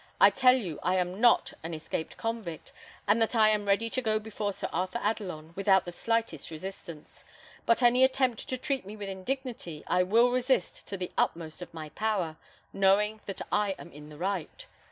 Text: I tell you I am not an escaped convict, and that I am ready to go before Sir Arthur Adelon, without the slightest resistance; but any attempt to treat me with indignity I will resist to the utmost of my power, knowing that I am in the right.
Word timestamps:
I 0.19 0.31
tell 0.31 0.55
you 0.55 0.79
I 0.81 0.95
am 0.95 1.21
not 1.21 1.53
an 1.61 1.75
escaped 1.75 2.17
convict, 2.17 2.73
and 3.07 3.21
that 3.21 3.35
I 3.35 3.49
am 3.49 3.67
ready 3.67 3.87
to 3.91 4.01
go 4.01 4.17
before 4.17 4.51
Sir 4.51 4.67
Arthur 4.73 4.97
Adelon, 4.97 5.53
without 5.55 5.85
the 5.85 5.91
slightest 5.91 6.49
resistance; 6.49 7.23
but 7.67 7.83
any 7.83 8.03
attempt 8.03 8.49
to 8.49 8.57
treat 8.57 8.83
me 8.83 8.95
with 8.95 9.09
indignity 9.09 9.83
I 9.85 10.01
will 10.01 10.31
resist 10.31 10.87
to 10.87 10.97
the 10.97 11.11
utmost 11.19 11.61
of 11.61 11.71
my 11.71 11.89
power, 11.89 12.37
knowing 12.73 13.21
that 13.27 13.43
I 13.51 13.73
am 13.77 13.91
in 13.91 14.09
the 14.09 14.17
right. 14.17 14.65